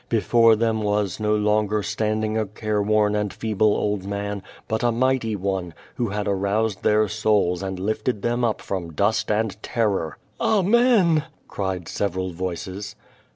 [0.09, 5.35] Before them was no longer standing a careworn and feeble old man, but a mighty
[5.35, 10.17] one, who had aroused their souls and lifted them up from dust and terror.
[10.39, 12.95] Amen!" cried several voices.